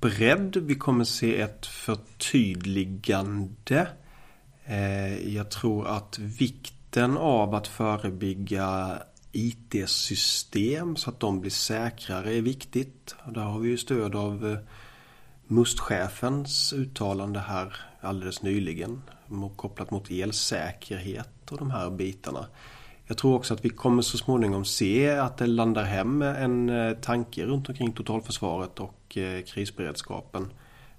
bredd. 0.00 0.56
Vi 0.56 0.74
kommer 0.74 1.04
se 1.04 1.40
ett 1.40 1.66
förtydligande. 1.66 3.88
Eh, 4.64 5.34
jag 5.34 5.50
tror 5.50 5.86
att 5.86 6.18
vikten 6.18 7.16
av 7.16 7.54
att 7.54 7.68
förebygga 7.68 8.98
IT-system 9.32 10.96
så 10.96 11.10
att 11.10 11.20
de 11.20 11.40
blir 11.40 11.50
säkrare 11.50 12.34
är 12.34 12.42
viktigt. 12.42 13.16
där 13.34 13.40
har 13.40 13.58
vi 13.58 13.68
ju 13.68 13.76
stöd 13.76 14.14
av 14.14 14.58
Mustchefens 15.46 15.48
MUST-chefens 15.48 16.72
uttalande 16.72 17.40
här 17.40 17.87
alldeles 18.00 18.42
nyligen 18.42 19.02
kopplat 19.56 19.90
mot 19.90 20.10
elsäkerhet 20.10 21.52
och 21.52 21.58
de 21.58 21.70
här 21.70 21.90
bitarna. 21.90 22.46
Jag 23.06 23.18
tror 23.18 23.34
också 23.34 23.54
att 23.54 23.64
vi 23.64 23.68
kommer 23.68 24.02
så 24.02 24.18
småningom 24.18 24.64
se 24.64 25.10
att 25.10 25.36
det 25.36 25.46
landar 25.46 25.84
hem 25.84 26.22
en 26.22 26.68
eh, 26.68 26.94
tanke 26.94 27.46
runt 27.46 27.68
omkring 27.68 27.92
totalförsvaret 27.92 28.80
och 28.80 29.16
eh, 29.16 29.42
krisberedskapen 29.42 30.52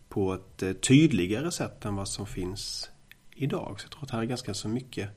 på 0.09 0.33
ett 0.33 0.63
eh, 0.63 0.73
tydligare 0.73 1.51
sätt 1.51 1.85
än 1.85 1.95
vad 1.95 2.07
som 2.07 2.25
finns 2.25 2.89
idag. 3.35 3.79
Så 3.79 3.85
jag 3.85 3.91
tror 3.91 4.03
att 4.03 4.11
här 4.11 4.19
är 4.19 4.25
ganska 4.25 4.53
så 4.53 4.67
mycket 4.67 5.09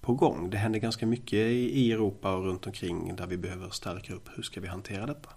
på 0.00 0.14
gång. 0.14 0.50
Det 0.50 0.56
händer 0.56 0.78
ganska 0.78 1.06
mycket 1.06 1.38
i 1.50 1.92
Europa 1.92 2.34
och 2.34 2.44
runt 2.44 2.66
omkring 2.66 3.16
där 3.16 3.26
vi 3.26 3.36
behöver 3.36 3.70
stärka 3.70 4.14
upp. 4.14 4.28
Hur 4.36 4.42
ska 4.42 4.60
vi 4.60 4.68
hantera 4.68 5.06
detta? 5.06 5.30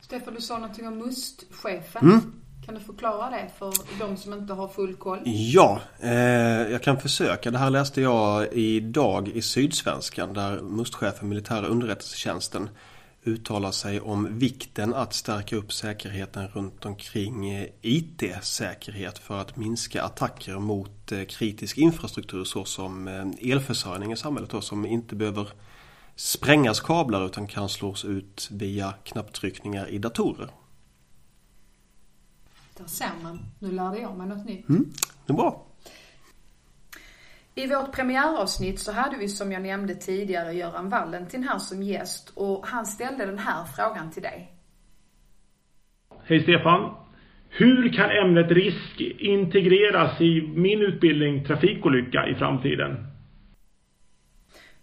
Stefan, 0.00 0.34
du 0.34 0.40
sa 0.40 0.58
någonting 0.58 0.86
om 0.86 0.98
MUST-chefen. 0.98 2.02
Mm. 2.02 2.32
Kan 2.66 2.74
du 2.74 2.80
förklara 2.80 3.30
det 3.30 3.50
för 3.58 3.72
de 3.98 4.16
som 4.16 4.32
inte 4.32 4.52
har 4.52 4.68
full 4.68 4.94
koll? 4.94 5.18
Ja, 5.24 5.80
eh, 6.00 6.12
jag 6.72 6.82
kan 6.82 7.00
försöka. 7.00 7.50
Det 7.50 7.58
här 7.58 7.70
läste 7.70 8.00
jag 8.00 8.52
idag 8.52 9.28
i 9.28 9.42
Sydsvenskan 9.42 10.34
där 10.34 10.62
Mustchefen, 10.62 11.28
militära 11.28 11.66
underrättelsetjänsten 11.66 12.68
uttalar 13.24 13.70
sig 13.70 14.00
om 14.00 14.38
vikten 14.38 14.94
att 14.94 15.14
stärka 15.14 15.56
upp 15.56 15.72
säkerheten 15.72 16.48
runt 16.48 16.84
omkring 16.84 17.50
eh, 17.50 17.68
IT-säkerhet 17.82 19.18
för 19.18 19.40
att 19.40 19.56
minska 19.56 20.02
attacker 20.02 20.58
mot 20.58 21.12
eh, 21.12 21.24
kritisk 21.24 21.78
infrastruktur 21.78 22.44
såsom 22.44 23.08
eh, 23.08 23.50
elförsörjning 23.52 24.12
i 24.12 24.16
samhället 24.16 24.50
då, 24.50 24.60
som 24.60 24.86
inte 24.86 25.14
behöver 25.14 25.48
sprängas 26.16 26.80
kablar 26.80 27.26
utan 27.26 27.46
kan 27.46 27.68
slås 27.68 28.04
ut 28.04 28.48
via 28.50 28.94
knapptryckningar 29.04 29.88
i 29.88 29.98
datorer. 29.98 30.50
Där 32.76 32.84
ser 32.84 33.22
man. 33.22 33.38
Nu 33.58 33.72
lärde 33.72 33.98
jag 33.98 34.18
mig 34.18 34.26
något 34.28 34.46
nytt. 34.46 34.68
Mm, 34.68 34.84
det 35.26 35.32
är 35.32 35.36
bra. 35.36 35.66
I 37.54 37.66
vårt 37.66 37.92
premiäravsnitt 37.92 38.80
så 38.80 38.92
hade 38.92 39.16
vi 39.16 39.28
som 39.28 39.52
jag 39.52 39.62
nämnde 39.62 39.94
tidigare 39.94 40.52
Göran 40.52 40.88
Valentin 40.88 41.42
här 41.42 41.58
som 41.58 41.82
gäst 41.82 42.32
och 42.34 42.66
han 42.66 42.86
ställde 42.86 43.26
den 43.26 43.38
här 43.38 43.64
frågan 43.64 44.10
till 44.10 44.22
dig. 44.22 44.52
Hej 46.24 46.42
Stefan. 46.42 46.94
Hur 47.48 47.92
kan 47.92 48.10
ämnet 48.10 48.50
risk 48.50 49.00
integreras 49.18 50.20
i 50.20 50.52
min 50.56 50.80
utbildning 50.80 51.44
trafikolycka 51.44 52.28
i 52.28 52.34
framtiden? 52.34 53.06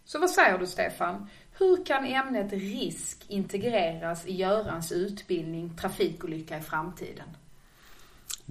Så 0.03 0.19
vad 0.19 0.29
säger 0.29 0.57
du 0.57 0.65
Stefan? 0.65 1.27
Hur 1.59 1.85
kan 1.85 2.05
ämnet 2.05 2.53
risk 2.53 3.25
integreras 3.29 4.27
i 4.27 4.33
Görans 4.33 4.91
utbildning 4.91 5.75
trafikolycka 5.75 6.57
i 6.57 6.61
framtiden? 6.61 7.27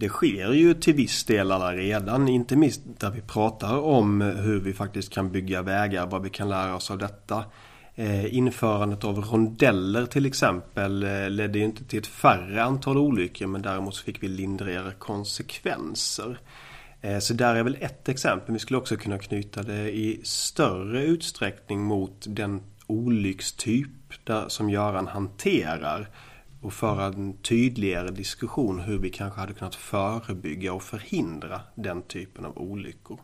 Det 0.03 0.09
sker 0.09 0.53
ju 0.53 0.75
till 0.75 0.95
viss 0.95 1.25
del 1.25 1.53
alla 1.53 1.73
redan, 1.73 2.29
inte 2.29 2.57
minst 2.57 2.81
där 2.99 3.11
vi 3.11 3.21
pratar 3.21 3.79
om 3.79 4.21
hur 4.21 4.61
vi 4.61 4.73
faktiskt 4.73 5.13
kan 5.13 5.33
bygga 5.33 5.63
vägar, 5.63 6.07
vad 6.07 6.23
vi 6.23 6.31
kan 6.31 6.49
lära 6.49 6.77
oss 6.77 6.91
av 6.91 6.99
detta. 6.99 7.45
Eh, 7.95 8.35
införandet 8.35 9.05
av 9.05 9.19
rondeller 9.19 10.07
till 10.07 10.27
exempel 10.27 11.03
eh, 11.03 11.31
ledde 11.31 11.59
ju 11.59 11.65
inte 11.65 11.85
till 11.85 11.99
ett 11.99 12.07
färre 12.07 12.65
antal 12.65 12.99
olyckor 12.99 13.47
men 13.47 13.63
däremot 13.63 13.95
så 13.95 14.05
fick 14.05 14.23
vi 14.23 14.29
lindrigare 14.29 14.93
konsekvenser. 14.99 16.39
Eh, 17.01 17.19
så 17.19 17.35
där 17.35 17.55
är 17.55 17.63
väl 17.63 17.77
ett 17.81 18.09
exempel. 18.09 18.53
Vi 18.53 18.59
skulle 18.59 18.79
också 18.79 18.97
kunna 18.97 19.19
knyta 19.19 19.63
det 19.63 19.97
i 19.97 20.21
större 20.25 21.05
utsträckning 21.05 21.81
mot 21.81 22.25
den 22.29 22.61
olyckstyp 22.87 24.25
där, 24.25 24.49
som 24.49 24.71
Göran 24.71 25.07
hanterar 25.07 26.09
och 26.63 26.73
föra 26.73 27.05
en 27.05 27.37
tydligare 27.37 28.11
diskussion 28.11 28.81
hur 28.81 28.99
vi 28.99 29.11
kanske 29.11 29.41
hade 29.41 29.53
kunnat 29.53 29.75
förebygga 29.75 30.73
och 30.73 30.83
förhindra 30.83 31.61
den 31.75 32.03
typen 32.03 32.45
av 32.45 32.59
olyckor. 32.59 33.21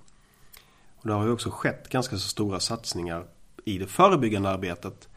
Och 0.97 1.07
det 1.07 1.13
har 1.13 1.25
ju 1.25 1.33
också 1.33 1.51
skett 1.51 1.89
ganska 1.89 2.17
så 2.17 2.29
stora 2.29 2.61
satsningar 2.61 3.25
i 3.65 3.79
det 3.79 3.87
förebyggande 3.87 4.49
arbetet 4.49 5.09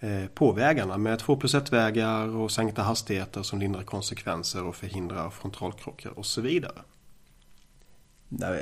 eh, 0.00 0.26
på 0.34 0.52
vägarna 0.52 0.98
med 0.98 1.18
2 1.18 1.36
plus 1.36 1.54
1 1.54 1.72
vägar 1.72 2.36
och 2.36 2.50
sänkta 2.50 2.82
hastigheter 2.82 3.42
som 3.42 3.58
lindrar 3.58 3.82
konsekvenser 3.82 4.64
och 4.64 4.76
förhindrar 4.76 5.30
frontalkrockar 5.30 6.18
och 6.18 6.26
så 6.26 6.40
vidare. 6.40 6.82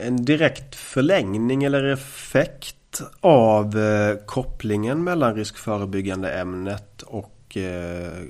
En 0.01 0.25
direkt 0.25 0.75
förlängning 0.75 1.65
eller 1.65 1.85
effekt 1.85 3.03
av 3.21 3.79
eh, 3.79 4.17
kopplingen 4.27 5.05
mellan 5.05 5.35
riskförebyggande 5.35 6.33
ämnet 6.33 7.03
och 7.03 7.57
eh, 7.57 8.23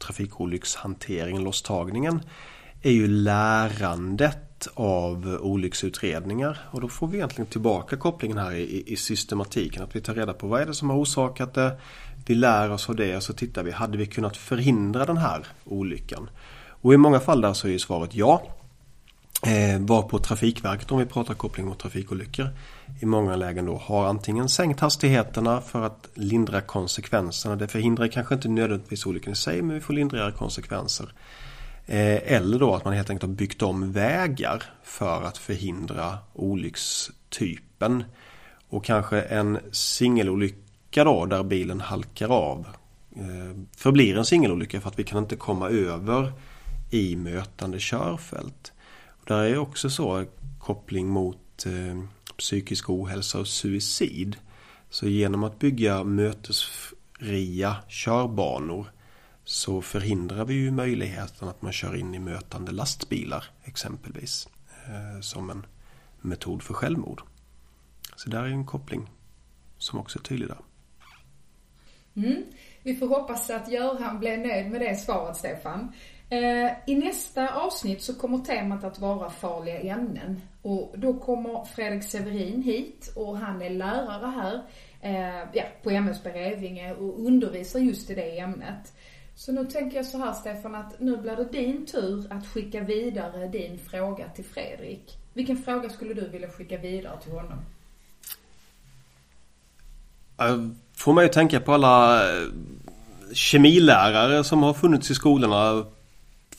trafikolyckshanteringen, 0.00 1.44
losstagningen, 1.44 2.20
är 2.82 2.90
ju 2.90 3.06
lärandet 3.06 4.68
av 4.74 5.38
olycksutredningar. 5.40 6.58
Och 6.70 6.80
då 6.80 6.88
får 6.88 7.06
vi 7.06 7.16
egentligen 7.16 7.46
tillbaka 7.46 7.96
kopplingen 7.96 8.38
här 8.38 8.52
i, 8.52 8.84
i 8.86 8.96
systematiken. 8.96 9.82
Att 9.82 9.96
vi 9.96 10.00
tar 10.00 10.14
reda 10.14 10.32
på 10.32 10.46
vad 10.46 10.62
är 10.62 10.66
det 10.66 10.74
som 10.74 10.90
har 10.90 10.96
orsakat 10.96 11.54
det. 11.54 11.76
Vi 12.26 12.34
lär 12.34 12.70
oss 12.70 12.88
av 12.88 12.96
det 12.96 13.16
och 13.16 13.22
så 13.22 13.32
tittar 13.32 13.62
vi, 13.62 13.70
hade 13.70 13.98
vi 13.98 14.06
kunnat 14.06 14.36
förhindra 14.36 15.04
den 15.04 15.16
här 15.16 15.46
olyckan? 15.64 16.30
Och 16.82 16.94
i 16.94 16.96
många 16.96 17.20
fall 17.20 17.40
där 17.40 17.52
så 17.52 17.68
är 17.68 17.72
ju 17.72 17.78
svaret 17.78 18.14
ja. 18.14 18.42
Eh, 19.46 19.80
var 19.80 20.02
på 20.02 20.18
Trafikverket 20.18 20.92
om 20.92 20.98
vi 20.98 21.06
pratar 21.06 21.34
koppling 21.34 21.66
mot 21.66 21.78
trafikolyckor 21.78 22.48
i 23.00 23.06
många 23.06 23.36
lägen 23.36 23.66
då 23.66 23.76
har 23.76 24.06
antingen 24.06 24.48
sänkt 24.48 24.80
hastigheterna 24.80 25.60
för 25.60 25.82
att 25.82 26.08
lindra 26.14 26.60
konsekvenserna. 26.60 27.56
Det 27.56 27.68
förhindrar 27.68 28.08
kanske 28.08 28.34
inte 28.34 28.48
nödvändigtvis 28.48 29.06
olyckan 29.06 29.32
i 29.32 29.36
sig 29.36 29.62
men 29.62 29.74
vi 29.74 29.80
får 29.80 29.94
lindrigare 29.94 30.32
konsekvenser. 30.32 31.12
Eh, 31.86 32.32
eller 32.32 32.58
då 32.58 32.74
att 32.74 32.84
man 32.84 32.94
helt 32.94 33.10
enkelt 33.10 33.30
har 33.30 33.36
byggt 33.36 33.62
om 33.62 33.92
vägar 33.92 34.62
för 34.82 35.22
att 35.22 35.38
förhindra 35.38 36.18
olyckstypen. 36.32 38.04
Och 38.68 38.84
kanske 38.84 39.22
en 39.22 39.58
singelolycka 39.72 41.04
då 41.04 41.26
där 41.26 41.42
bilen 41.42 41.80
halkar 41.80 42.28
av 42.28 42.66
eh, 43.16 43.56
förblir 43.76 44.18
en 44.18 44.24
singelolycka 44.24 44.80
för 44.80 44.88
att 44.88 44.98
vi 44.98 45.04
kan 45.04 45.18
inte 45.18 45.36
komma 45.36 45.68
över 45.68 46.32
i 46.90 47.16
mötande 47.16 47.78
körfält. 47.80 48.72
Där 49.30 49.44
är 49.44 49.58
också 49.58 49.90
så 49.90 50.24
koppling 50.58 51.08
mot 51.08 51.66
eh, 51.66 52.02
psykisk 52.36 52.90
ohälsa 52.90 53.40
och 53.40 53.48
suicid. 53.48 54.36
Så 54.88 55.08
genom 55.08 55.44
att 55.44 55.58
bygga 55.58 56.04
mötesfria 56.04 57.76
körbanor 57.88 58.86
så 59.44 59.82
förhindrar 59.82 60.44
vi 60.44 60.54
ju 60.54 60.70
möjligheten 60.70 61.48
att 61.48 61.62
man 61.62 61.72
kör 61.72 61.96
in 61.96 62.14
i 62.14 62.18
mötande 62.18 62.72
lastbilar 62.72 63.44
exempelvis. 63.64 64.48
Eh, 64.86 65.20
som 65.20 65.50
en 65.50 65.66
metod 66.20 66.62
för 66.62 66.74
självmord. 66.74 67.22
Så 68.16 68.30
där 68.30 68.42
är 68.42 68.48
en 68.48 68.66
koppling 68.66 69.10
som 69.78 69.98
också 69.98 70.18
är 70.18 70.22
tydlig 70.22 70.48
där. 70.48 70.60
Mm. 72.16 72.44
Vi 72.82 72.96
får 72.96 73.08
hoppas 73.08 73.50
att 73.50 73.72
Göran 73.72 74.18
blev 74.18 74.38
nöjd 74.38 74.70
med 74.70 74.80
det 74.80 74.96
svaret, 74.96 75.36
Stefan. 75.36 75.92
Eh, 76.32 76.72
I 76.86 76.94
nästa 76.94 77.48
avsnitt 77.48 78.02
så 78.02 78.14
kommer 78.14 78.38
temat 78.38 78.84
att 78.84 78.98
vara 78.98 79.30
farliga 79.30 79.80
ämnen. 79.80 80.40
Och 80.62 80.94
då 80.96 81.14
kommer 81.14 81.64
Fredrik 81.64 82.04
Severin 82.04 82.62
hit 82.62 83.12
och 83.16 83.38
han 83.38 83.62
är 83.62 83.70
lärare 83.70 84.26
här 84.26 84.62
eh, 85.00 85.48
ja, 85.52 85.62
på 85.82 85.90
MSB 85.90 86.30
Revinge 86.30 86.94
och 86.94 87.26
undervisar 87.26 87.80
just 87.80 88.10
i 88.10 88.14
det 88.14 88.38
ämnet. 88.38 88.92
Så 89.34 89.52
nu 89.52 89.66
tänker 89.66 89.96
jag 89.96 90.06
så 90.06 90.18
här 90.18 90.32
Stefan 90.32 90.74
att 90.74 91.00
nu 91.00 91.16
blir 91.16 91.36
det 91.36 91.44
din 91.44 91.86
tur 91.86 92.32
att 92.32 92.46
skicka 92.46 92.80
vidare 92.80 93.48
din 93.48 93.78
fråga 93.78 94.28
till 94.28 94.44
Fredrik. 94.44 95.18
Vilken 95.34 95.56
fråga 95.56 95.88
skulle 95.88 96.14
du 96.14 96.28
vilja 96.28 96.48
skicka 96.48 96.78
vidare 96.78 97.20
till 97.22 97.32
honom? 97.32 97.58
Får 100.96 101.12
man 101.12 101.24
ju 101.24 101.30
tänka 101.30 101.60
på 101.60 101.72
alla 101.72 102.22
eh, 102.22 102.46
kemilärare 103.32 104.44
som 104.44 104.62
har 104.62 104.74
funnits 104.74 105.10
i 105.10 105.14
skolorna 105.14 105.84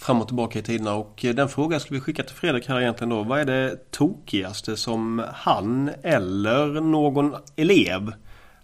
fram 0.01 0.21
och 0.21 0.27
tillbaka 0.27 0.59
i 0.59 0.61
tiderna 0.61 0.95
och 0.95 1.25
eh, 1.25 1.35
den 1.35 1.49
frågan 1.49 1.79
skulle 1.79 1.99
vi 1.99 2.03
skicka 2.03 2.23
till 2.23 2.35
Fredrik 2.35 2.69
här 2.69 2.81
egentligen 2.81 3.09
då. 3.09 3.23
Vad 3.23 3.39
är 3.39 3.45
det 3.45 3.91
tokigaste 3.91 4.77
som 4.77 5.25
han 5.33 5.91
eller 6.03 6.81
någon 6.81 7.35
elev 7.55 8.13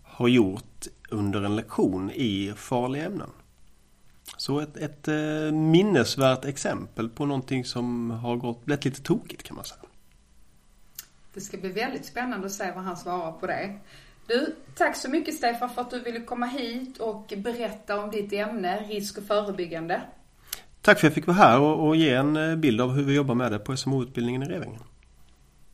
har 0.04 0.28
gjort 0.28 0.88
under 1.10 1.42
en 1.42 1.56
lektion 1.56 2.12
i 2.12 2.54
farliga 2.56 3.06
ämnen? 3.06 3.30
Så 4.38 4.60
ett, 4.60 4.78
ett 4.78 5.08
eh, 5.08 5.52
minnesvärt 5.52 6.46
exempel 6.46 7.10
på 7.10 7.26
någonting 7.26 7.66
som 7.66 8.12
har 8.12 8.36
gått, 8.36 8.66
blivit 8.66 8.86
lite 8.86 9.02
tokigt 9.02 9.44
kan 9.44 9.56
man 9.56 9.66
säga. 9.66 9.82
Det 11.34 11.42
ska 11.42 11.58
bli 11.58 11.70
väldigt 11.70 12.06
spännande 12.06 12.46
att 12.46 12.54
se 12.54 12.72
vad 12.76 12.84
han 12.84 12.98
svarar 12.98 13.32
på 13.32 13.48
det. 13.48 13.80
Du, 14.28 14.56
tack 14.76 14.96
så 14.96 15.10
mycket 15.10 15.34
Stefan 15.34 15.70
för 15.70 15.82
att 15.82 15.92
du 15.92 16.00
ville 16.00 16.20
komma 16.20 16.46
hit 16.46 16.98
och 16.98 17.34
berätta 17.38 18.04
om 18.04 18.12
ditt 18.12 18.34
ämne, 18.34 18.80
risk 18.80 19.18
och 19.18 19.24
förebyggande. 19.24 20.02
Tack 20.82 21.00
för 21.00 21.08
att 21.08 21.12
jag 21.12 21.14
fick 21.14 21.28
vara 21.28 21.38
här 21.38 21.60
och, 21.60 21.88
och 21.88 21.96
ge 21.96 22.14
en 22.14 22.36
eh, 22.36 22.56
bild 22.56 22.82
av 22.82 22.92
hur 22.92 23.04
vi 23.04 23.16
jobbar 23.16 23.36
med 23.36 23.52
det 23.52 23.60
på 23.60 23.78
SMO-utbildningen 23.78 24.44
i 24.44 24.46
Revinge. 24.46 24.80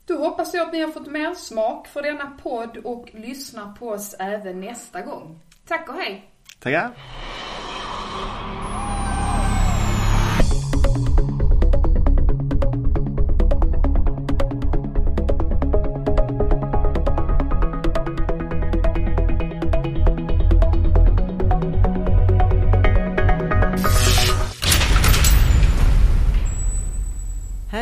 Då 0.05 0.17
hoppas 0.17 0.53
jag 0.53 0.67
att 0.67 0.73
ni 0.73 0.81
har 0.81 0.91
fått 0.91 1.07
mer 1.07 1.33
smak 1.33 1.87
för 1.87 2.01
denna 2.01 2.31
podd 2.43 2.77
och 2.77 3.09
lyssnar 3.13 3.73
på 3.73 3.89
oss 3.89 4.15
även 4.19 4.59
nästa 4.59 5.01
gång. 5.01 5.39
Tack 5.67 5.89
och 5.89 5.95
hej! 5.95 6.29
Tackar! 6.59 6.91